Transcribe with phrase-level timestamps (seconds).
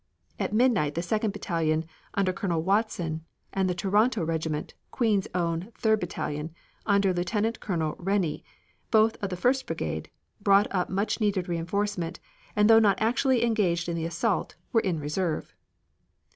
[0.39, 5.99] At midnight the Second battalion, under Colonel Watson, and the Toronto regiment, Queen's Own, Third
[5.99, 6.55] battalion,
[6.87, 8.43] under Lieutenant Colonel Rennie,
[8.89, 10.09] both of the First brigade,
[10.41, 12.19] brought up much needed reinforcement,
[12.55, 15.53] and though not actually engaged in the assault, were in reserve.